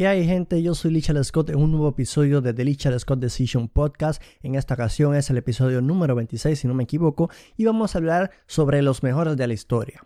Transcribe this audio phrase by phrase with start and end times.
[0.00, 0.62] ¿Qué hay gente?
[0.62, 4.22] Yo soy Lichard Scott en un nuevo episodio de The Lichard Scott Decision Podcast.
[4.42, 7.98] En esta ocasión es el episodio número 26 si no me equivoco y vamos a
[7.98, 10.02] hablar sobre los mejores de la historia.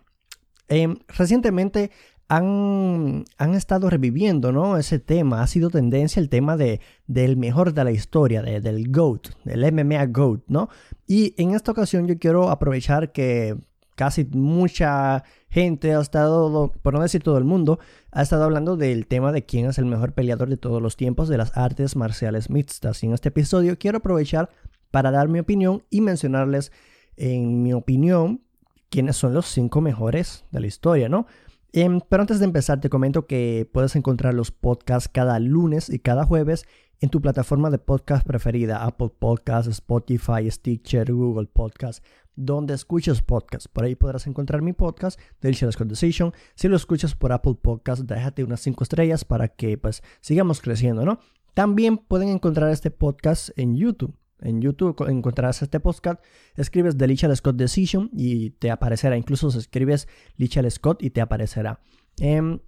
[0.67, 1.91] Em, recientemente
[2.27, 4.75] han, han, estado reviviendo ¿no?
[4.75, 9.29] ese tema, ha sido tendencia el tema de, del mejor de la historia, del GOAT,
[9.45, 10.67] del MMA GOAT, ¿no?
[11.07, 13.55] Y en esta ocasión yo quiero aprovechar que
[13.95, 17.79] casi mucha gente ha estado, por no decir todo el mundo,
[18.15, 21.27] ha estado hablando del tema de quién es el mejor peleador de todos los tiempos
[21.27, 23.03] de las artes marciales mixtas.
[23.03, 24.49] Y en este episodio quiero aprovechar
[24.89, 26.71] para dar mi opinión y mencionarles,
[27.17, 28.41] en mi opinión,
[28.89, 31.27] quiénes son los cinco mejores de la historia, ¿no?
[31.73, 35.99] Em, pero antes de empezar, te comento que puedes encontrar los podcasts cada lunes y
[35.99, 36.65] cada jueves
[37.01, 42.01] en tu plataforma de podcast preferida, Apple Podcasts, Spotify, Stitcher, Google Podcasts
[42.35, 43.67] donde escuches podcast.
[43.67, 46.33] Por ahí podrás encontrar mi podcast, Delicious Conversation.
[46.55, 51.05] Si lo escuchas por Apple Podcast, déjate unas 5 estrellas para que pues sigamos creciendo,
[51.05, 51.19] ¿no?
[51.53, 54.15] También pueden encontrar este podcast en YouTube.
[54.41, 56.21] En YouTube encontrarás este podcast,
[56.55, 59.17] escribes The Scott Decision y te aparecerá.
[59.17, 61.79] Incluso si escribes Lichal Scott y te aparecerá.
[62.19, 62.59] Em,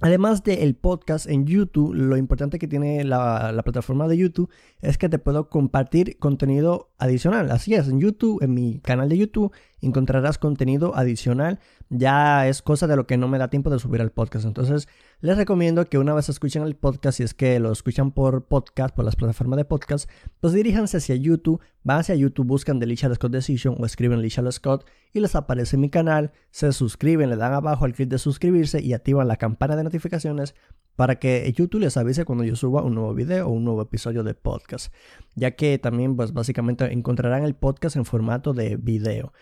[0.00, 5.08] Además del podcast en YouTube, lo importante que tiene la, plataforma de YouTube es que
[5.08, 7.50] te puedo compartir contenido adicional.
[7.52, 11.60] Así es, en YouTube, en mi canal de YouTube, encontrarás contenido adicional.
[11.94, 14.46] Ya es cosa de lo que no me da tiempo de subir al podcast.
[14.46, 14.88] Entonces,
[15.20, 18.94] les recomiendo que una vez escuchen el podcast, si es que lo escuchan por podcast,
[18.94, 20.08] por las plataformas de podcast,
[20.40, 24.86] pues diríjanse hacia YouTube, van hacia YouTube, buscan The Scott Decision o escriben Lichard Scott
[25.12, 28.94] y les aparece mi canal, se suscriben, le dan abajo al clic de suscribirse y
[28.94, 30.54] activan la campana de notificaciones
[30.96, 34.22] para que YouTube les avise cuando yo suba un nuevo video o un nuevo episodio
[34.22, 34.94] de podcast,
[35.34, 39.34] ya que también pues básicamente encontrarán el podcast en formato de video.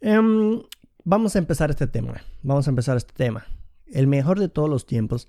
[0.00, 0.60] Em,
[1.04, 3.46] vamos a empezar este tema, vamos a empezar este tema
[3.92, 5.28] el mejor de todos los tiempos.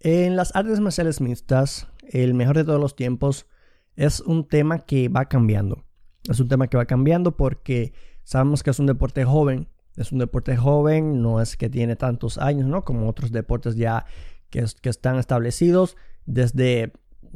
[0.00, 3.46] En las artes marciales mixtas, el mejor de todos los tiempos
[3.96, 5.84] es un tema que va cambiando.
[6.28, 9.68] Es un tema que va cambiando porque sabemos que es un deporte joven.
[9.96, 12.84] Es un deporte joven, no es que tiene tantos años, ¿no?
[12.84, 14.06] Como otros deportes ya
[14.50, 15.96] que, que están establecidos
[16.26, 16.92] desde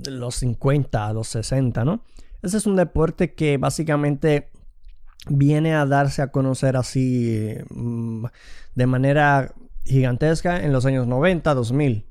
[0.09, 2.03] los 50 a los 60, ¿no?
[2.43, 4.51] Ese es un deporte que básicamente
[5.27, 8.27] viene a darse a conocer así mm,
[8.75, 12.07] de manera gigantesca en los años 90, 2000.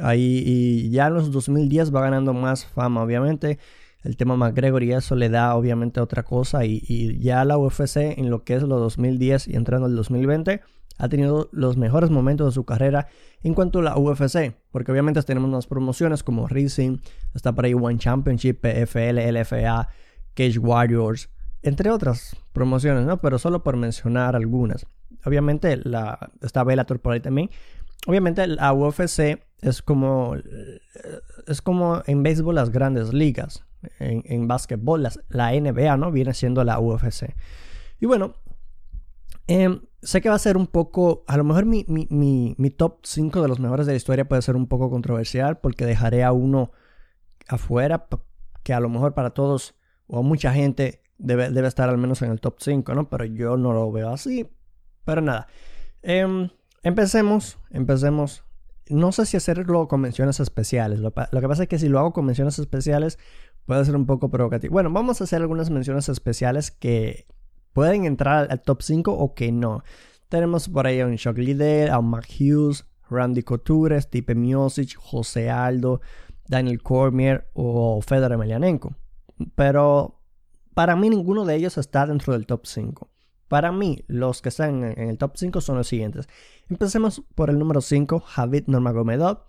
[0.00, 3.58] Ahí, y ya en los 2010 va ganando más fama, obviamente.
[4.02, 6.64] El tema McGregor y eso le da obviamente otra cosa.
[6.64, 10.60] Y, ya la UFC en lo que es los 2010 y entrando al 2020
[10.98, 13.08] ha tenido los mejores momentos de su carrera
[13.42, 14.54] en cuanto a la UFC.
[14.70, 16.98] Porque obviamente tenemos unas promociones como Racing,
[17.34, 19.88] está por ahí One Championship, PFL, LFA,
[20.34, 21.28] Cage Warriors,
[21.62, 23.20] entre otras promociones, ¿no?
[23.20, 24.86] Pero solo por mencionar algunas
[25.24, 27.50] obviamente la, está Bellator por ahí también.
[28.06, 30.34] Obviamente la UFC es como,
[31.46, 33.64] es como en béisbol las grandes ligas.
[33.98, 36.12] En, en básquetbol la NBA, ¿no?
[36.12, 37.34] Viene siendo la UFC.
[37.98, 38.36] Y bueno,
[39.48, 43.42] em, sé que va a ser un poco, a lo mejor mi, mi, top 5
[43.42, 46.70] de los mejores de la historia puede ser un poco controversial porque dejaré a uno
[47.48, 48.06] afuera
[48.62, 49.74] que a lo mejor para todos
[50.06, 53.08] o mucha gente debe, debe estar al menos en el top 5, ¿no?
[53.08, 54.48] Pero yo no lo veo así
[55.04, 55.46] pero nada.
[56.02, 56.50] Em,
[56.82, 58.44] empecemos, empecemos.
[58.88, 61.00] No sé si hacerlo con menciones especiales.
[61.00, 63.18] Lo, que pasa es que si lo hago con menciones especiales
[63.64, 64.72] puede ser un poco provocativo.
[64.72, 67.26] Bueno, vamos a hacer algunas menciones especiales que
[67.72, 69.82] pueden entrar al top 5 o que no.
[70.28, 75.50] Tenemos por ahí a un Shock Leader, a Mark Hughes, Randy Couture, Stipe Miocic, José
[75.50, 76.00] Aldo,
[76.48, 78.96] Daniel Cormier o Fedor Emelianenko.
[79.54, 80.21] Pero
[80.74, 83.10] para mí ninguno de ellos está dentro del top 5.
[83.48, 86.26] Para mí, los que están en el top 5 son los siguientes.
[86.70, 89.40] Empecemos por el número 5, Javid Nurmagomedov.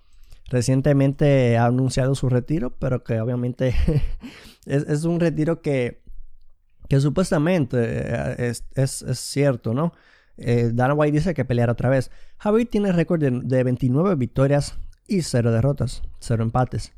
[0.50, 3.74] Recientemente ha anunciado su retiro, pero que obviamente
[4.66, 6.04] es, un retiro que,
[6.90, 9.94] que supuestamente eh, es, cierto, ¿no?
[10.36, 12.12] Eh, Dana White dice que peleará otra vez.
[12.40, 14.78] Javid tiene récord de, 29 victorias
[15.08, 16.92] y 0 derrotas, 0 empates.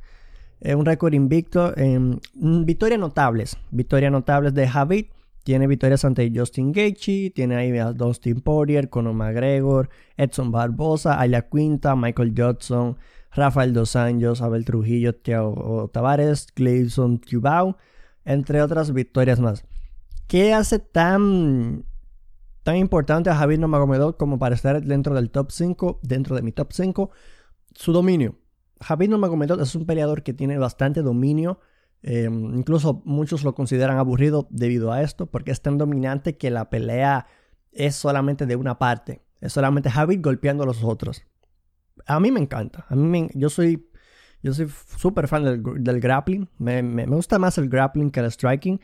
[0.66, 2.20] Eh, un récord invicto en
[2.66, 3.56] victorias notables.
[3.70, 5.06] Victorias notables de Javid
[5.44, 11.48] tiene victorias ante Justin Gaethje, tiene ahí a Dustin Poirier, Conor McGregor, Edson Barbosa, Aya
[11.50, 12.98] Quinta, Michael Johnson,
[13.32, 17.78] Rafael Dos Anjos, Abel Trujillo, Thiago Tavares, Clayson Cubao,
[18.24, 19.66] entre otras victorias más.
[20.26, 21.86] ¿Qué hace tan,
[22.64, 26.52] tan importante a Javier Nurmagomedov como para estar dentro del top 5, dentro de mi
[26.52, 27.12] top 5?
[27.76, 28.36] Su dominio.
[28.86, 31.60] Javier Nurmagomedov es un peleador que tiene bastante dominio
[32.08, 36.70] Em, incluso muchos lo consideran aburrido debido a esto, porque es tan dominante que la
[36.70, 37.26] pelea
[37.72, 39.24] es solamente de una parte.
[39.42, 41.24] Es solamente Javid golpeando a los otros.
[42.06, 42.86] A mí me encanta.
[42.90, 43.90] A mí yo soy
[44.44, 46.48] Yo soy súper fan del, grappling.
[46.60, 48.80] Me, me, gusta más el grappling que el striking.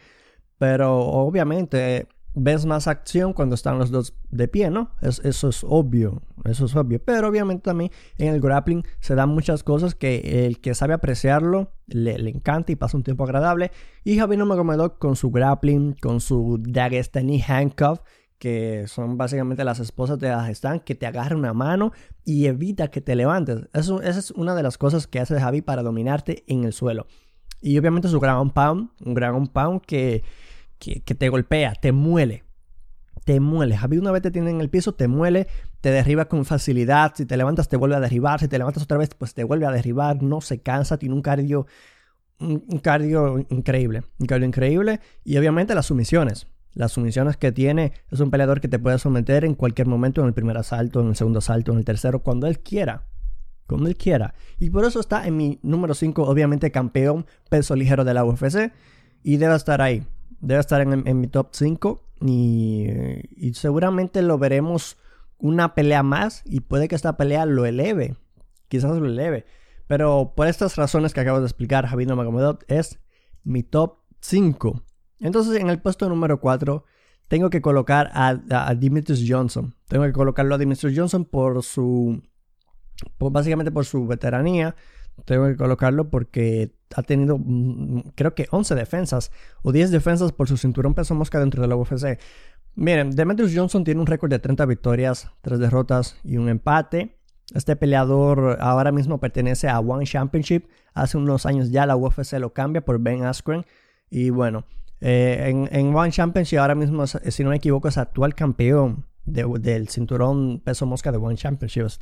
[0.57, 4.91] Pero obviamente ves más acción cuando están los dos de pie, ¿no?
[5.01, 7.03] eso es obvio, eso es obvio.
[7.03, 11.71] Pero obviamente también en el grappling se dan muchas cosas que el que sabe apreciarlo
[11.87, 13.71] le, encanta y pasa un tiempo agradable.
[14.03, 17.99] Y Javi Nurmagomedov con su grappling, con su Dagestani handcuff,
[18.39, 21.91] que son básicamente las esposas de Dagestán, que te agarra una mano
[22.25, 23.67] y evita que te levantes.
[23.73, 27.05] Eso, esa es una de las cosas que hace Javi para dominarte en el suelo.
[27.61, 30.23] Y obviamente su ground pound, un ground pound que
[30.81, 32.43] que, te golpea, te muele.
[33.23, 33.77] Te muele.
[33.77, 35.47] Javi una vez te tiene en el piso, te muele,
[35.79, 37.13] te derriba con facilidad.
[37.15, 38.39] Si te levantas, te vuelve a derribar.
[38.39, 40.23] Si te levantas otra vez, pues te vuelve a derribar.
[40.23, 41.67] No se cansa, tiene un cardio,
[42.39, 44.03] un, cardio increíble.
[44.19, 44.99] Un cardio increíble.
[45.23, 46.47] Y obviamente las sumisiones.
[46.73, 50.27] Las sumisiones que tiene es un peleador que te puede someter en cualquier momento, en
[50.27, 53.03] el primer asalto, en el segundo asalto, en el tercero, cuando él quiera.
[53.67, 54.33] Cuando él quiera.
[54.57, 58.71] Y por eso está en mi número 5, obviamente campeón peso ligero de la UFC.
[59.21, 60.07] Y debe estar ahí
[60.39, 64.97] debe estar en, mi top 5 y, seguramente lo veremos
[65.37, 68.15] una pelea más y puede que esta pelea lo eleve,
[68.67, 69.45] quizás lo eleve.
[69.87, 72.99] Pero por estas razones que acabo de explicar, Javier Magomedov es
[73.43, 74.83] mi top 5.
[75.19, 76.85] Entonces en el puesto número 4
[77.27, 78.77] tengo que colocar a, a,
[79.27, 79.73] Johnson.
[79.87, 82.21] Tengo que colocarlo a Dimitris Johnson por su,
[83.19, 84.75] básicamente por su veteranía,
[85.25, 89.31] tengo que colocarlo porque ha tenido, mm, creo que 11 defensas
[89.61, 92.19] o 10 defensas por su cinturón peso mosca dentro de la UFC.
[92.75, 97.17] Miren, Demetrius Johnson tiene un récord de 30 victorias, 3 derrotas y un empate.
[97.53, 100.67] Este peleador ahora mismo pertenece a One Championship.
[100.93, 103.65] Hace unos años ya la UFC lo cambia por Ben Askren.
[104.09, 104.65] Y bueno,
[105.01, 110.61] eh, en, One Championship ahora mismo, si no me equivoco, es actual campeón del cinturón
[110.63, 111.85] peso mosca de One Championship.
[111.85, 111.99] Es,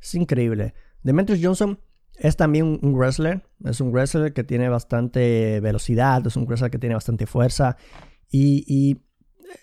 [0.00, 0.74] es increíble.
[1.02, 1.78] Demetrius Johnson
[2.16, 6.78] es también un wrestler, es un wrestler que tiene bastante velocidad, es un wrestler que
[6.78, 7.76] tiene bastante fuerza
[8.30, 9.02] y, y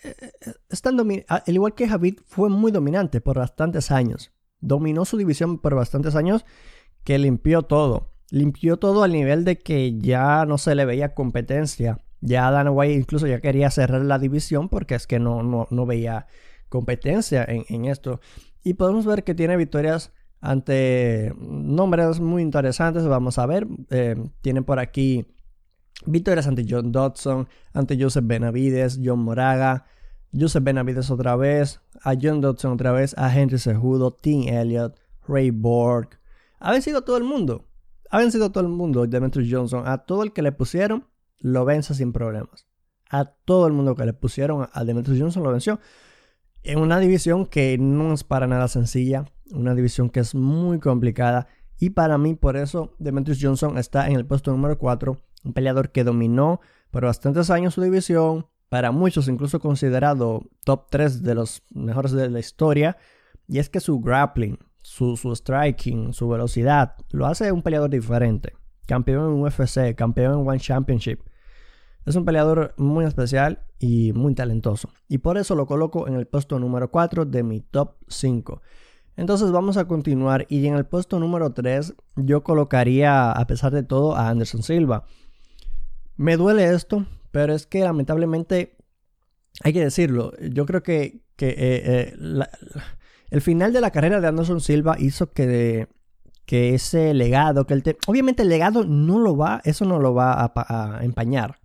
[0.04, 4.32] eh, eh, al igual que Javid, fue muy dominante por bastantes años.
[4.60, 6.44] Dominó su división por bastantes años
[7.04, 8.12] que limpió todo.
[8.30, 11.98] Limpió todo al nivel de que ya no se le veía competencia.
[12.20, 16.26] Ya Dana White incluso ya quería cerrar la división porque es que no, no, veía
[16.68, 18.20] competencia en, en esto.
[18.62, 23.06] Y podemos ver que tiene victorias ante nombres muy interesantes.
[23.06, 25.26] Vamos a ver, eh, tienen por aquí
[26.06, 29.84] victorias ante John Dodson, ante Joseph Benavides, John Moraga,
[30.32, 34.96] Joseph Benavides otra vez, a John Dodson otra vez, a Henry Sejudo, Tim Elliott,
[35.26, 36.18] Ray Borg.
[36.58, 37.66] Ha vencido todo el mundo.
[38.10, 39.86] Ha vencido todo el mundo Demetrius Johnson.
[39.86, 41.06] A todo el que le pusieron,
[41.38, 42.66] lo vence sin problemas.
[43.08, 45.80] A todo el mundo que le pusieron a Demetrius Johnson lo venció.
[46.62, 51.46] En una división que no es para nada sencilla una división que es muy complicada.
[51.78, 55.16] Y para mí, por eso, Demetrius Johnson está en el puesto número 4.
[55.44, 56.60] Un peleador que dominó
[56.90, 58.46] por bastantes años su división.
[58.68, 62.96] Para muchos, incluso considerado top 3 de los mejores de la historia.
[63.48, 68.54] Y es que su grappling, su, striking, su velocidad, lo hace un peleador diferente.
[68.86, 71.20] Campeón en UFC, campeón en One Championship.
[72.06, 74.90] Es un peleador muy especial y muy talentoso.
[75.08, 78.62] Y por eso lo coloco en el puesto número 4 de mi top 5.
[79.20, 83.82] Entonces vamos a continuar y en el puesto número 3 yo colocaría a pesar de
[83.82, 85.04] todo a Anderson Silva.
[86.16, 88.78] Me duele esto, pero es que lamentablemente
[89.62, 90.32] hay que decirlo.
[90.40, 92.16] Yo creo que, que eh, eh,
[93.28, 95.88] el final de la carrera de Anderson Silva hizo que,
[96.46, 100.32] que ese legado, que el obviamente el legado no lo va, eso no lo va
[100.32, 101.60] a, a, empañar.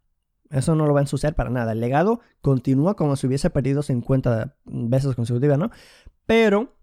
[0.50, 1.72] Eso no lo va a ensuciar para nada.
[1.72, 5.72] El legado continúa como si hubiese perdido 50 veces consecutivas, ¿no?
[6.26, 6.75] Pero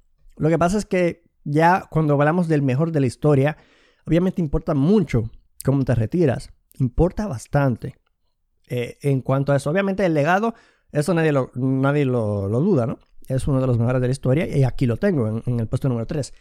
[0.43, 3.57] lo que pasa es que ya cuando hablamos del mejor de la historia,
[4.05, 5.31] obviamente importa mucho
[5.65, 6.51] cómo te retiras.
[6.81, 7.95] Importa bastante
[8.67, 9.71] eh, en cuanto a eso.
[9.71, 10.57] Obviamente el legado,
[10.91, 12.99] eso nadie, lo, nadie lo, duda, ¿no?
[13.29, 15.89] Es uno de los mejores de la historia y aquí lo tengo en, el puesto
[15.89, 16.35] número 3.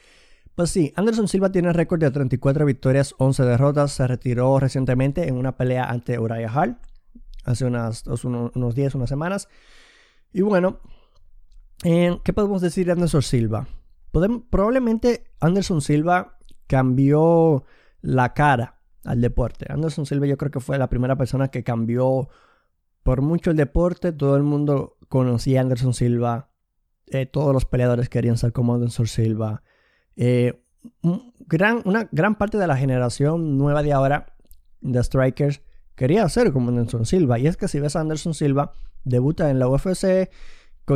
[0.55, 3.91] Pues sí, Anderson Silva tiene récord de 34 victorias, 11 derrotas.
[3.91, 6.79] Se retiró recientemente en una pelea ante Uriah Hall
[7.43, 9.47] hace unas, unos días, unas semanas.
[10.33, 10.79] Y bueno,
[11.83, 13.67] ¿qué podemos decir de Anderson Silva?
[14.11, 16.37] Probablemente Anderson Silva
[16.67, 17.65] cambió
[18.01, 19.65] la cara al deporte.
[19.69, 22.29] Anderson Silva yo creo que fue la primera persona que cambió
[23.03, 24.11] por mucho el deporte.
[24.11, 26.49] Todo el mundo conocía a Anderson Silva.
[27.07, 29.63] Eh, todos los peleadores querían ser como Anderson Silva.
[30.15, 30.63] Eh,
[31.83, 34.33] una gran parte de la generación nueva de ahora
[34.81, 35.61] de Strikers
[35.95, 37.39] quería ser como Anderson Silva.
[37.39, 40.29] Y es que si ves a Anderson Silva, debuta en la UFC,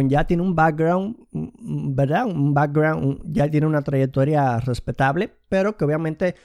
[0.02, 2.25] ya tiene un background, ¿verdad?
[2.25, 6.36] Un background, ya tiene una trayectoria respetable, pero que obviamente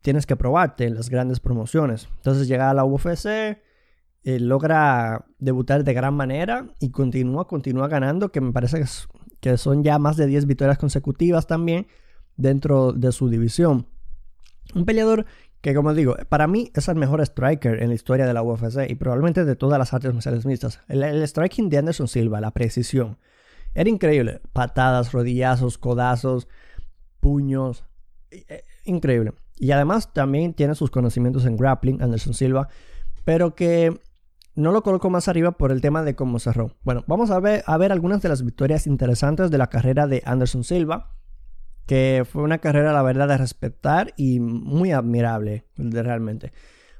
[0.00, 2.08] tienes que probarte en las grandes promociones.
[2.16, 3.26] Entonces llega a la UFC,
[4.24, 8.86] eh, logra debutar de gran manera y continúa, continúa ganando, que me parece que,
[9.40, 11.86] que son ya más de 10 victorias consecutivas también
[12.36, 13.86] dentro de su división.
[14.74, 15.26] Un peleador
[15.60, 18.88] que como digo, para mí es el mejor striker en la historia de la UFC
[18.88, 20.80] y probablemente de todas las artes marciales mixtas.
[20.88, 23.18] El, striking de Anderson Silva, la precisión,
[23.74, 24.40] era increíble.
[24.52, 26.48] Patadas, rodillazos, codazos,
[27.20, 27.84] puños,
[28.30, 29.32] eh, increíble.
[29.56, 32.68] Y además también tiene sus conocimientos en grappling, Anderson Silva,
[33.24, 34.00] pero que
[34.54, 36.76] no lo coloco más arriba por el tema de cómo cerró.
[36.82, 40.22] Bueno, vamos a ver, a ver algunas de las victorias interesantes de la carrera de
[40.24, 41.17] Anderson Silva
[41.88, 46.52] que fue una carrera, la verdad, de respetar y muy admirable, realmente.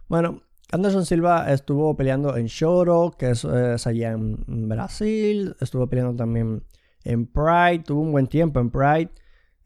[0.08, 0.40] Bueno,
[0.72, 6.64] Anderson Silva estuvo peleando en Shoro, que es, allá en Brasil, estuvo peleando también
[7.04, 9.10] en Pride, tuvo un buen tiempo en Pride.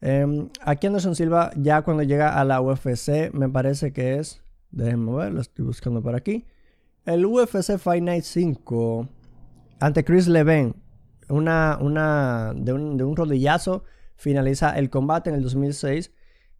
[0.01, 5.15] Em, aquí Anderson Silva, ya cuando llega a la UFC, me parece que es, déjenme
[5.15, 6.45] ver, lo estoy buscando por aquí,
[7.05, 9.07] el UFC Fight Night 5
[9.79, 10.75] ante Chris Levin,
[11.29, 13.85] una, una, de un, de un rodillazo
[14.15, 16.11] finaliza el combate en el 2006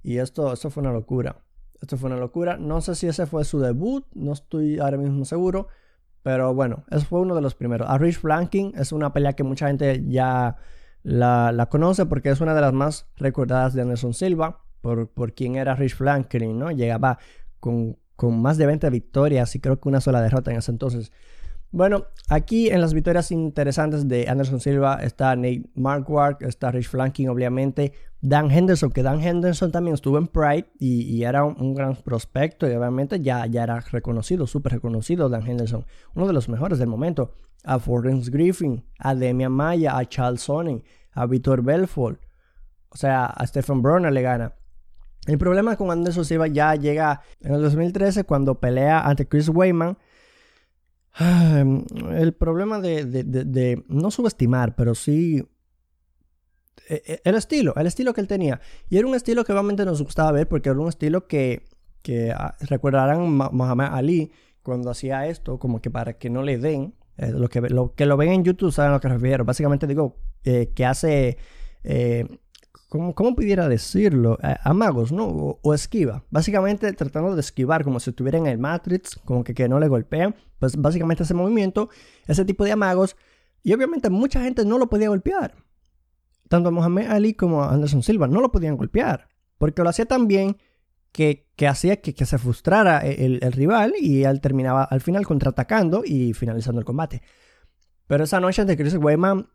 [0.04, 1.38] y esto, esto fue una locura.
[1.82, 2.58] Esto fue una locura.
[2.58, 5.68] No sé si ese fue su debut, no estoy ahora mismo seguro,
[6.22, 7.90] pero bueno, ese fue uno de los primeros.
[7.90, 10.58] A Rich Flanking es una pelea que mucha gente ya
[11.04, 15.56] la, conoce porque es una de las más recordadas de Anderson Silva, por, por quien
[15.56, 16.72] era Rich Flanking, ¿no?
[16.72, 17.20] Llegaba
[17.60, 21.12] con, con más de 20 victorias y creo que una sola derrota en ese entonces.
[21.74, 27.30] Bueno, aquí en las victorias interesantes de Anderson Silva está Nate Marquardt, está Rich Flanking,
[27.30, 32.70] obviamente, Dan Henderson, que Dan Henderson también estuvo en Pride y, era un, gran prospecto
[32.70, 36.90] y obviamente ya, ya era reconocido, súper reconocido Dan Henderson, uno de los mejores del
[36.90, 37.34] momento.
[37.64, 42.22] A Forrest Griffin, a Demian Maya, a Charles Sonnen, a Vitor Belfort,
[42.90, 44.54] o sea, a Stephen Brunner le gana.
[45.26, 49.98] El problema con Anderson Silva ya llega en el 2013 cuando pelea ante Chris Weyman
[51.20, 55.44] el problema de, no subestimar, pero sí
[56.90, 58.62] e, e, el estilo, el estilo que él tenía.
[58.90, 61.66] Y era un estilo que obviamente nos gustaba ver porque era un estilo que,
[62.02, 64.32] que ah, recordarán Muhammad Ali
[64.64, 68.06] cuando hacía esto, como que para que no le den, eh, lo, que, lo que
[68.06, 69.46] lo ven en YouTube saben a lo que refiero.
[69.46, 71.38] Básicamente digo eh, que hace
[71.84, 72.28] eh,
[72.94, 74.38] ¿cómo, pudiera decirlo?
[74.64, 75.26] amagos, ¿no?
[75.62, 76.24] O, esquiva.
[76.30, 79.88] Básicamente tratando de esquivar como si estuviera en el Matrix, como que, que no le
[79.88, 80.36] golpean.
[80.60, 81.90] Pues básicamente ese movimiento,
[82.28, 83.16] ese tipo de amagos.
[83.64, 85.56] Y obviamente mucha gente no lo podía golpear.
[86.50, 89.28] Tanto Mohamed Ali como Anderson Silva no lo podían golpear.
[89.58, 90.58] Porque lo hacía tan bien
[91.12, 96.34] que, hacía que, se frustrara el, el, rival y él terminaba al final contraatacando y
[96.34, 97.22] finalizando el combate.
[98.08, 99.48] Pero esa noche ante Chris Weyman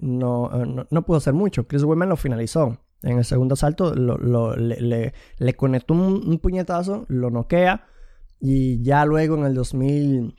[0.00, 1.66] eh, no, no, pudo hacer mucho.
[1.66, 2.78] Chris Weidman lo finalizó.
[3.02, 7.86] En el segundo salto le, le, conectó un, puñetazo, lo noquea
[8.38, 10.34] y ya luego en el 2000,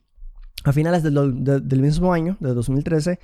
[0.65, 3.19] a finales del, del mismo año, de 2013,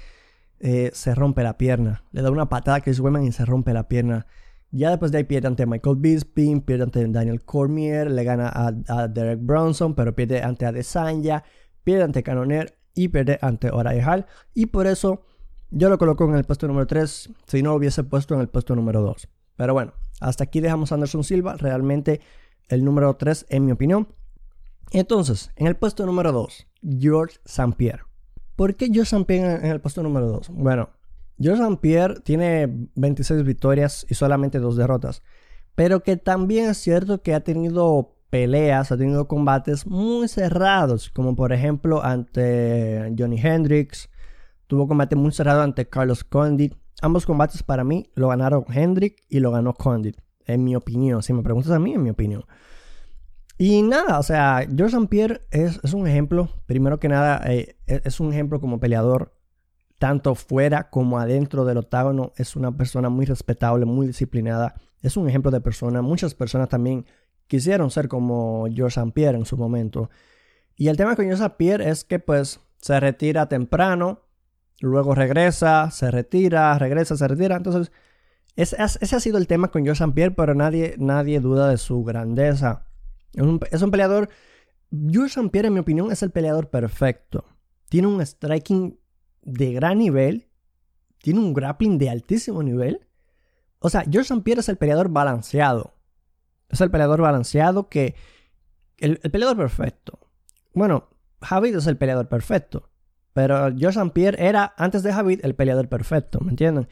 [0.60, 2.04] eh, se rompe la pierna.
[2.12, 4.26] Le da una patada a Chris Weidman y se rompe la pierna.
[4.72, 9.08] Ya después de ahí pierde ante Michael Bisping, pierde ante Daniel Cormier, le gana a,
[9.08, 11.44] Derek Bronson, pero pierde ante Adesanya,
[11.84, 14.26] pierde ante Canoner y pierde ante Oray Hall.
[14.54, 15.24] Y por eso
[15.72, 18.48] yo lo coloco en el puesto número 3 si no lo hubiese puesto en el
[18.48, 19.28] puesto número 2.
[19.56, 22.22] Pero bueno, hasta aquí dejamos a Anderson Silva, realmente
[22.70, 24.08] el número 3 en mi opinión.
[24.92, 26.68] Entonces, en el puesto número 2,
[27.00, 27.74] George St.
[27.76, 28.04] Pierre.
[28.56, 29.26] ¿Por qué George St.
[29.26, 30.50] Pierre en el puesto número 2?
[30.50, 30.90] Bueno,
[31.40, 31.78] George St.
[31.82, 35.22] Pierre tiene 26 victorias y solamente 2 derrotas.
[35.76, 41.36] Pero que también es cierto que ha tenido peleas, ha tenido combates muy cerrados, como
[41.36, 44.10] por ejemplo ante Johnny Hendricks,
[44.68, 46.76] Tuvo combate muy cerrado ante Carlos Condit.
[47.02, 50.18] Ambos combates para mí lo ganaron Hendrick y lo ganó Condit.
[50.46, 51.24] En mi opinión.
[51.24, 52.46] Si me preguntas a mí, en mi opinión.
[53.58, 55.08] Y nada, o sea, George St.
[55.08, 59.34] Pierre es, un ejemplo, primero que nada, eh, e, es un ejemplo como peleador,
[59.98, 62.34] tanto fuera como adentro del octágono.
[62.36, 64.76] Es una persona muy respetable, muy disciplinada.
[65.02, 66.04] Es un ejemplo de persona.
[66.04, 67.06] Muchas personas también
[67.48, 69.12] quisieron ser como George St.
[69.14, 70.12] Pierre en su momento.
[70.76, 71.56] Y el tema con George St.
[71.58, 74.22] Pierre es que pues se retira temprano,
[74.80, 77.56] Luego regresa, se retira, regresa, se retira.
[77.56, 77.92] Entonces,
[78.56, 80.14] ese, ha sido el tema con George St.
[80.14, 82.88] Pierre, pero nadie, nadie duda de su grandeza.
[83.34, 84.30] Es un, peleador.
[84.92, 85.50] George St.
[85.50, 87.46] Pierre, en mi opinión, es el peleador perfecto.
[87.90, 89.00] Tiene un striking
[89.44, 90.48] de gran nivel.
[91.20, 93.08] Tiene un grappling de altísimo nivel.
[93.80, 94.42] O sea, George St.
[94.42, 95.94] Pierre es el peleador balanceado.
[96.70, 98.16] Es el peleador balanceado que.
[98.98, 100.20] El, el peleador perfecto.
[100.74, 101.10] Bueno,
[101.42, 102.90] Javid es el peleador perfecto.
[103.38, 104.14] Pero George St.
[104.16, 106.88] Pierre era, antes de Javid, el peleador perfecto, ¿me entienden?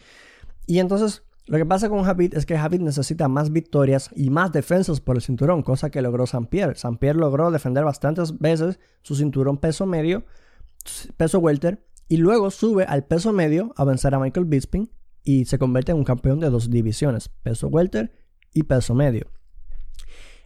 [0.68, 4.52] Y entonces, Lo que pasa con Javid es que Javid necesita más victorias y más
[4.52, 6.76] defensas por el cinturón, cosa que logró Saint-Pierre.
[6.76, 10.24] Saint-Pierre logró defender bastantes veces su cinturón peso medio,
[11.18, 14.92] peso welter, y luego sube al peso medio a vencer a Michael Bisping
[15.24, 18.14] y se convierte en un campeón de dos divisiones, peso welter
[18.54, 19.32] y peso medio.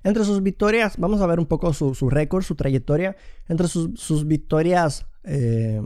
[0.04, 3.18] Entre sus victorias, vamos a ver un poco su, récord, su trayectoria.
[3.50, 5.82] Entre sus, victorias eh,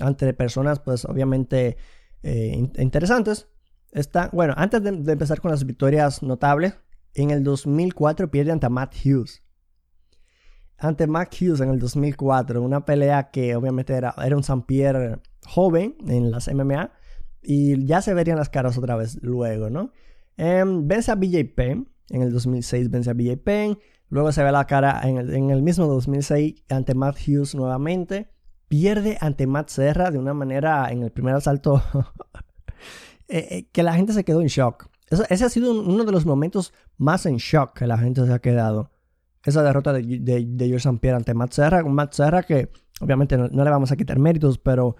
[0.00, 1.76] ante personas, pues obviamente
[2.22, 3.48] eh, interesantes,
[3.92, 6.74] Está, bueno, antes de, empezar con las victorias notables,
[7.14, 9.42] en el 2004 pierde ante Matt Hughes.
[10.76, 14.64] Ante Matt Hughes en el 2004, una pelea que obviamente era, era un St.
[14.66, 16.92] Pierre joven en las MMA
[17.42, 19.90] y ya se verían las caras otra vez luego, ¿no?
[20.36, 23.78] Em, vence a BJ Penn, en el 2006 vence a BJ Penn,
[24.08, 28.30] luego se ve la cara en el, en el mismo 2006 ante Matt Hughes nuevamente,
[28.68, 31.82] pierde ante Matt Serra de una manera en el primer asalto
[33.28, 34.88] Eh, eh, que la gente se quedó en shock.
[35.10, 38.38] ese ha sido uno de los momentos más en shock que la gente se ha
[38.38, 38.90] quedado.
[39.44, 41.10] Esa derrota de, de, de George St.
[41.10, 41.84] Ante Matt Serra.
[41.84, 42.70] Un Matt Serra que
[43.00, 44.96] obviamente no, le vamos a quitar méritos, pero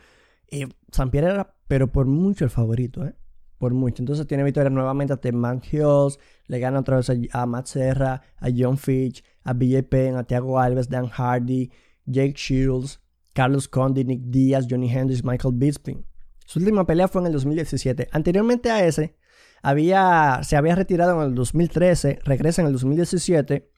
[0.50, 0.68] eh,
[1.12, 3.14] era, pero por mucho el favorito, ¿eh?
[3.56, 4.02] Por mucho.
[4.02, 6.18] Entonces tiene victoria nuevamente ante Matt Hills.
[6.46, 10.60] Le gana otra vez a, Matt Serra, a John Fitch, a BJ Penn, a Thiago
[10.60, 11.70] Alves, Dan Hardy,
[12.04, 13.00] Jake Shields,
[13.38, 16.04] Carlos Condi, Nick Diaz, Johnny Hendricks, Michael Bisping.
[16.44, 18.08] Su última pelea fue en el 2017.
[18.10, 19.14] Anteriormente a ese,
[19.62, 23.70] había, se había retirado en el 2013, regresa en el 2017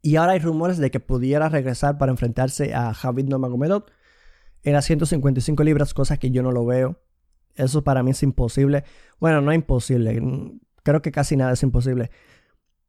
[0.00, 3.84] y ahora hay rumores de que pudiera regresar para enfrentarse a Javid Nomagomedov
[4.62, 7.02] en las 155 libras, cosa que yo no lo veo.
[7.56, 8.84] Eso para mí es imposible.
[9.20, 10.22] Bueno, no imposible.
[10.82, 12.10] Creo que casi nada es imposible.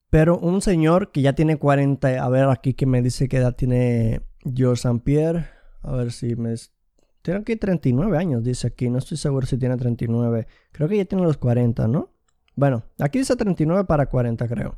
[0.10, 3.58] Pero un señor que ya tiene 40, a ver aquí que me dice que edad
[3.58, 5.01] tiene George St.
[5.03, 5.55] Pierre.
[5.86, 6.56] A ver si me
[7.22, 8.89] tiene aquí 39 años, dice aquí.
[8.89, 10.48] No estoy seguro si tiene 39.
[10.72, 12.12] Creo que ya tiene los 40, ¿no?
[12.56, 14.77] Bueno, aquí dice 39 para 40, creo.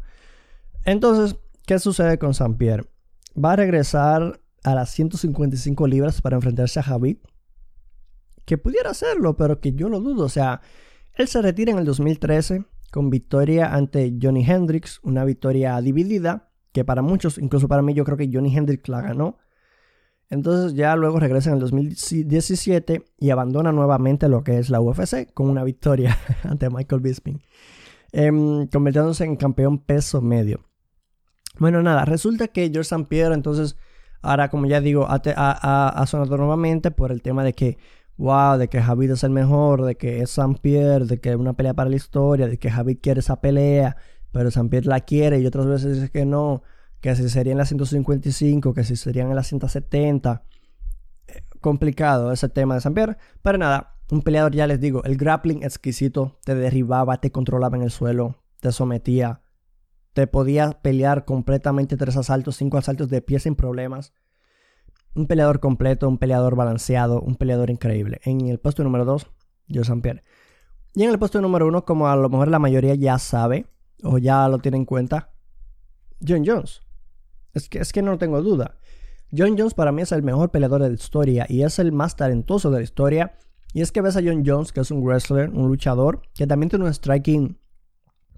[0.84, 2.86] Entonces, ¿qué sucede con San Pierre?
[3.42, 7.18] Va a regresar a las 155 libras para enfrentarse a Javid.
[8.46, 10.26] Que pudiera hacerlo, pero que yo lo dudo.
[10.26, 10.62] O sea,
[11.16, 16.86] él se retira en el 2013 con victoria ante Johnny Hendricks, una victoria dividida, que
[16.86, 19.38] para muchos, incluso para mí, yo creo que Johnny Hendricks la ganó.
[20.30, 25.32] Entonces ya luego regresa en el 2017 y abandona nuevamente lo que es la UFC
[25.34, 27.42] con una victoria ante Michael Bisping,
[28.12, 30.66] em, convirtiéndose en campeón peso medio.
[31.60, 33.06] Bueno, nada, resulta que George St.
[33.06, 33.78] Pierre entonces,
[34.22, 37.78] ahora como ya digo, ha, sonado nuevamente por el tema de que,
[38.18, 40.60] wow, de que Javid es el mejor, de que es St.
[40.62, 43.96] Pierre, de que es una pelea para la historia, de que Javid quiere esa pelea,
[44.32, 44.68] pero St.
[44.70, 46.62] Pierre la quiere y otras veces dice que no
[47.02, 50.44] que si serían las 155, que si serían en las 170.
[51.28, 53.18] Eh, complicado ese tema de San Pierre.
[53.42, 57.84] Pero nada, un peleador, ya les digo, el grappling exquisito, te derribaba, te controlaba en
[57.84, 59.42] el suelo, te sometía,
[60.14, 64.14] te podía pelear completamente tres asaltos, cinco asaltos de pie sin problemas.
[65.14, 68.22] Un peleador completo, un peleador balanceado, un peleador increíble.
[68.24, 69.28] En el puesto número 2,
[69.74, 70.24] Joe San Pierre.
[70.94, 73.68] Y en el puesto número 1, como a lo mejor la mayoría ya sabe
[74.04, 75.32] o ya lo tiene en cuenta,
[76.26, 76.82] John Jones.
[77.58, 78.78] Es que, es que no tengo duda.
[79.36, 82.16] John Jones para mí es el mejor peleador de la historia y es el más
[82.16, 83.38] talentoso de la historia.
[83.74, 86.70] Y es que ves a John Jones, que es un wrestler, un luchador, que también
[86.70, 87.60] tiene un striking,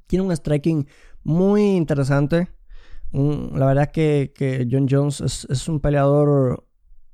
[0.08, 0.88] tiene un striking
[1.24, 2.50] muy interesante.
[3.12, 6.66] la verdad que, que John Jones es, un peleador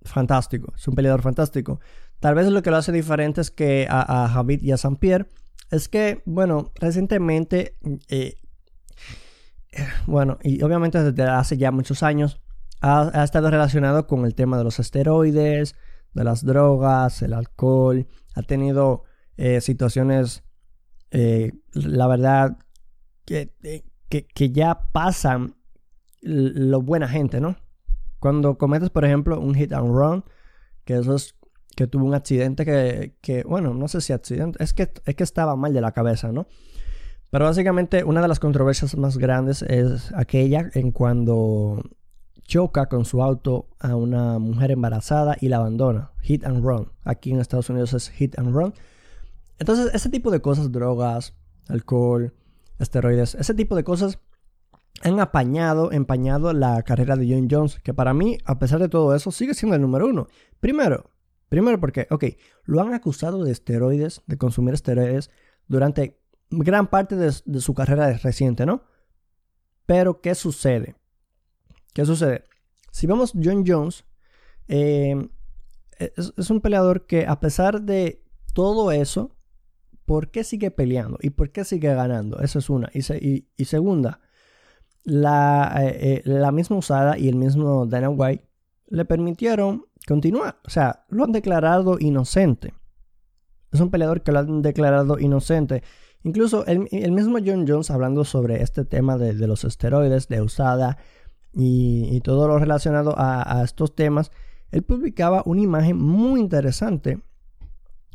[0.03, 1.79] fantástico, es un peleador fantástico.
[2.19, 4.95] Tal vez lo que lo hace diferente es que a, a Javid y a St.
[4.99, 5.27] Pierre
[5.71, 7.75] es que, bueno, recientemente
[8.07, 8.35] eh,
[10.07, 12.41] bueno, y obviamente desde hace ya muchos años
[12.81, 15.75] ha, estado relacionado con el tema de los esteroides,
[16.13, 19.03] de las drogas, el alcohol, ha tenido
[19.37, 20.43] eh, situaciones,
[21.11, 22.57] eh, la verdad,
[23.25, 23.53] que,
[24.09, 25.55] que, ya pasan
[26.21, 27.57] lo buena gente, ¿no?
[28.19, 30.23] Cuando cometes, por ejemplo, un hit and run,
[30.83, 31.35] que eso es
[31.75, 35.23] que tuvo un accidente que, que bueno, no sé si accidente, es que, es que
[35.23, 36.47] estaba mal de la cabeza, ¿no?
[37.29, 41.81] Pero básicamente una de las controversias más grandes es aquella en cuando
[42.43, 46.11] choca con su auto a una mujer embarazada y la abandona.
[46.21, 46.91] Hit and run.
[47.03, 48.73] Aquí en Estados Unidos es hit and run.
[49.57, 51.33] Entonces, ese tipo de cosas, drogas,
[51.67, 52.33] alcohol,
[52.79, 54.19] esteroides, ese tipo de cosas
[55.01, 59.15] han apañado, empañado la carrera de John Jones, que para mí, a pesar de todo
[59.15, 60.27] eso, sigue siendo el número uno.
[60.59, 61.11] Primero,
[61.49, 62.25] primero porque, ok,
[62.63, 65.31] lo han acusado de esteroides, de consumir esteroides
[65.67, 66.19] durante
[66.59, 68.83] gran parte de, su carrera reciente, ¿no?
[69.85, 70.95] Pero, ¿qué sucede?
[71.93, 72.45] ¿Qué sucede?
[72.91, 74.03] Si vemos John Jones,
[74.67, 75.29] eh,
[75.99, 79.35] es, un peleador que a pesar de todo eso,
[80.05, 81.17] ¿por qué sigue peleando?
[81.21, 82.39] ¿Y por qué sigue ganando?
[82.39, 82.89] Esa es una.
[82.93, 84.21] Y, y, segunda,
[85.03, 88.45] la, eh, eh, la misma usada y el mismo Dana White
[88.87, 90.59] le permitieron continuar.
[90.65, 92.73] O sea, lo han declarado inocente.
[93.75, 95.83] Es un peleador que lo han declarado inocente.
[96.23, 96.79] Incluso el,
[97.11, 100.97] mismo John Jones hablando sobre este tema de, los esteroides, de usada
[101.53, 104.31] y, todo lo relacionado a, estos temas,
[104.71, 107.19] él publicaba una imagen muy interesante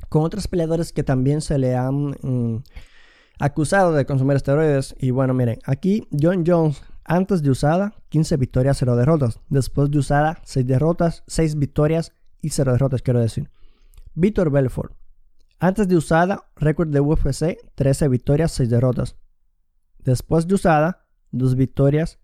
[0.09, 2.65] con otros peleadores que también se le han mm,
[3.39, 4.97] acusado de consumir esteroides.
[4.99, 9.41] Y bueno, miren, aquí John Jones antes de usada, 15 victorias, 0 derrotas.
[9.49, 13.51] Después de usada, 6 derrotas, 6 victorias y 0 derrotas, quiero decir.
[14.15, 14.93] Víctor Belfort.
[15.63, 19.17] Antes de usada, récord de UFC, 13 victorias, 6 derrotas.
[19.99, 22.19] Después de usada, 2 victorias,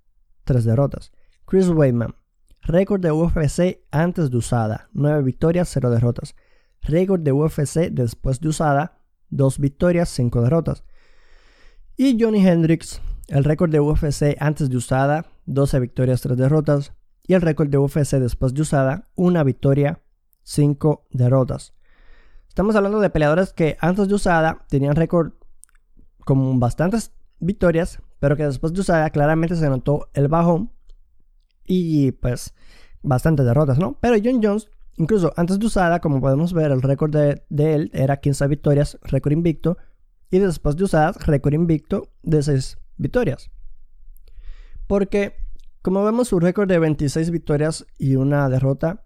[0.45, 1.13] 3 derrotas.
[1.45, 2.15] Chris Weidman.
[2.63, 6.35] Récord de UFC antes de usada, 9 victorias, 0 derrotas.
[6.81, 10.85] Récord de UFC después de usada, 2 victorias, 5 derrotas.
[11.95, 16.95] Y Johnny Hendricks, el récord de UFC antes de usada, 12 victorias, 3 derrotas.
[17.27, 20.01] Y el récord de UFC después de usada, 1 victoria,
[20.43, 21.75] 5 derrotas.
[22.57, 25.33] Estamos hablando de peleadores que antes de usada tenían récord
[26.25, 30.73] con bastantes victorias, pero que después de usada claramente se notó el bajón
[31.67, 32.55] y pues
[33.03, 33.99] bastantes derrotas, ¿no?
[34.01, 37.91] Pero John Jones, incluso antes de usada, como podemos ver, el récord de, de él
[37.93, 39.77] era 15 victorias, récord invicto,
[40.31, 43.51] y después de usada, récord invicto de 6 victorias.
[44.87, 45.35] Porque,
[45.83, 49.05] como vemos, su récord de 26 victorias y una derrota,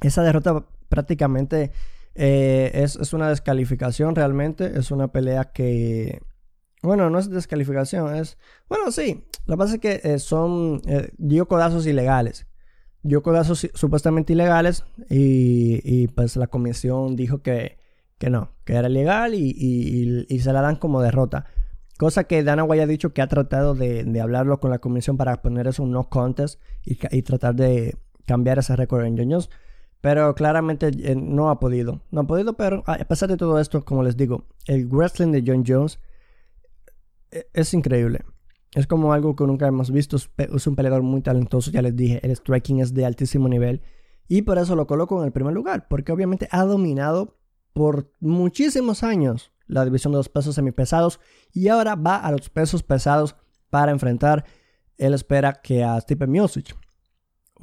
[0.00, 1.70] esa derrota prácticamente
[2.14, 4.78] eh, es, una descalificación realmente.
[4.78, 6.20] Es una pelea que.
[6.82, 8.38] Bueno, no es descalificación, es.
[8.68, 9.24] Bueno, sí.
[9.46, 10.82] Lo que pasa es que eh, son.
[10.86, 12.46] Eh, dio codazos ilegales.
[13.02, 14.84] Dio codazos supuestamente ilegales.
[15.10, 17.78] Y, pues la comisión dijo que,
[18.18, 21.46] que no, que era ilegal y, y se la dan como derrota.
[21.96, 25.42] Cosa que Dana White ha dicho que ha tratado de, hablarlo con la comisión para
[25.42, 27.96] poner eso un no contest y, tratar de
[28.26, 29.48] cambiar ese récord en Jones.
[30.04, 32.02] Pero claramente eh, no ha podido.
[32.10, 35.42] No ha podido, pero a pesar de todo esto, como les digo, el wrestling de
[35.46, 35.98] John Jones
[37.30, 38.22] eh, es increíble.
[38.74, 40.18] Es como algo que nunca hemos visto.
[40.18, 42.20] Es un peleador muy talentoso, ya les dije.
[42.22, 43.80] El striking es de altísimo nivel.
[44.28, 45.88] Y por eso lo coloco en el primer lugar.
[45.88, 47.38] Porque obviamente ha dominado
[47.72, 51.18] por muchísimos años la división de los pesos semipesados
[51.50, 53.36] y ahora va a los pesos pesados
[53.70, 54.44] para enfrentar,
[54.98, 56.76] él espera que a Stipe Miocic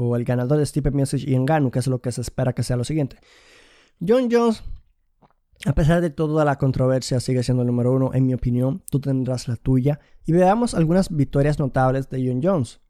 [0.10, 2.64] o el ganador de Stipe Miocic y Engano, que es lo que se espera que
[2.64, 3.18] sea lo siguiente.
[4.06, 4.64] John Jones,
[5.66, 9.00] a pesar de toda la controversia, sigue siendo el número uno en mi opinión, tú
[9.00, 12.82] tendrás la tuya y veamos algunas victorias notables de John Jones.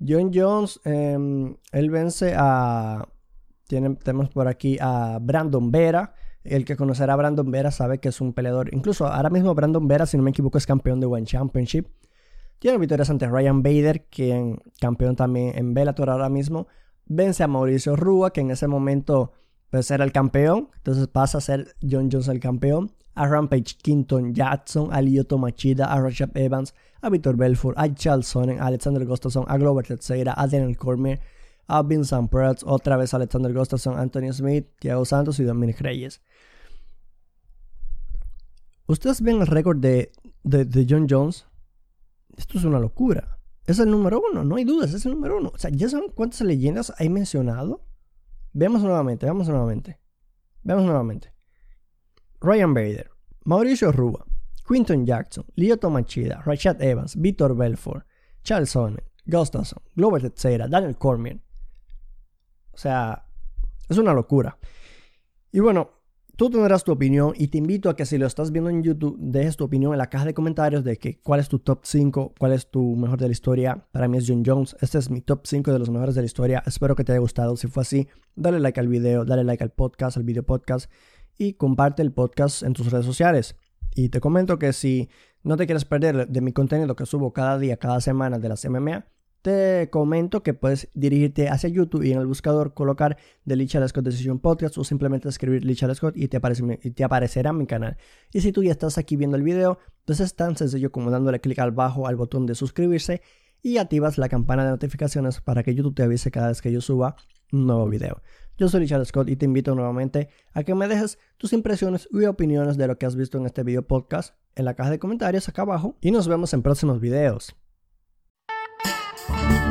[0.00, 3.08] John Jones, em, él vence a,
[3.66, 8.20] tenemos por aquí a Brandon Vera, el que conocerá a Brandon Vera sabe que es
[8.20, 8.72] un peleador.
[8.72, 11.88] Incluso ahora mismo Brandon Vera, si no me equivoco, es campeón de One Championship.
[12.58, 16.66] Tiene victorias ante Ryan Bader, quien campeón también en Bellator ahora mismo.
[17.06, 19.32] Vence a Mauricio Rua, que en ese momento
[19.70, 20.70] pues era el campeón.
[20.76, 22.92] Entonces pasa a ser John Jones el campeón.
[23.14, 28.26] A Rampage Quinton Jackson, a Lyoto Machida, a Rashad Evans, a Victor Belfort, a Charles
[28.26, 31.20] Sonnen, a Alexander Gustafsson, a Glover Teixeira, a Daniel Cormier,
[31.66, 36.20] a Vincent Perez, otra vez Alexander Gustafsson, Anthony Smith, Thiago Santos y Dominic Reyes.
[38.86, 40.12] Ustedes ven el récord de,
[40.44, 41.46] de, John Jones.
[42.38, 43.40] Esto es una locura.
[43.66, 45.50] Es el número uno, no hay dudas, es el número uno.
[45.52, 47.84] O sea, ¿ya saben cuántas leyendas hay mencionado?
[48.52, 50.00] Veamos nuevamente, veamos nuevamente.
[50.62, 51.34] Veamos nuevamente.
[52.40, 53.10] Ryan Bader,
[53.44, 54.24] Mauricio Rua,
[54.66, 58.06] Quinton Jackson, Lyoto Machida, Rashad Evans, Víctor Belfort,
[58.44, 61.40] Charles Sonnen, Gustafsson, Glover Teixeira, Daniel Cormier.
[62.72, 63.26] O sea,
[63.88, 64.56] es una locura.
[65.50, 65.90] Y bueno,
[66.38, 69.16] Tú tendrás tu opinión y te invito a que si lo estás viendo en YouTube,
[69.18, 72.34] dejes tu opinión en la caja de comentarios de que cuál es tu top 5,
[72.38, 73.88] cuál es tu mejor de la historia.
[73.90, 74.76] Para mí es John Jones.
[74.80, 76.62] Este es mi top 5 de los mejores de la historia.
[76.64, 77.56] Espero que te haya gustado.
[77.56, 80.88] Si fue así, dale like al video, dale like al podcast, al video podcast
[81.36, 83.56] y comparte el podcast en tus redes sociales.
[83.96, 85.08] Y te comento que si
[85.42, 88.64] no te quieres perder de mi contenido que subo cada día, cada semana de las
[88.64, 89.06] MMA,
[89.48, 94.04] te comento que puedes dirigirte hacia YouTube y en el buscador colocar The Lichard Scott
[94.04, 96.38] Decision Podcast o simplemente escribir Lichard Scott y te,
[96.82, 97.96] y te aparecerá mi canal.
[98.30, 101.40] Y si tú ya estás aquí viendo el video, entonces es tan sencillo como dándole
[101.40, 103.22] clic al bajo al botón de suscribirse
[103.62, 106.82] y activas la campana de notificaciones para que YouTube te avise cada vez que yo
[106.82, 107.16] suba
[107.50, 108.20] un nuevo video.
[108.58, 112.26] Yo soy Richard Scott y te invito nuevamente a que me dejes tus impresiones y
[112.26, 115.48] opiniones de lo que has visto en este video podcast en la caja de comentarios
[115.48, 117.56] acá abajo y nos vemos en próximos videos.
[119.28, 119.67] Bye.